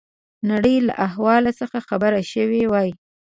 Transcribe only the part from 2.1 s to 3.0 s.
شوي وای.